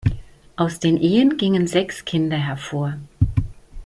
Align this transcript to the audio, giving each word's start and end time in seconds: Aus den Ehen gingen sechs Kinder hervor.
Aus 0.55 0.79
den 0.79 0.97
Ehen 0.97 1.37
gingen 1.37 1.67
sechs 1.67 2.05
Kinder 2.05 2.37
hervor. 2.37 2.97